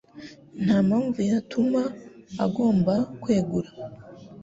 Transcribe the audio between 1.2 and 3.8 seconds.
yatuma agomba kwegura.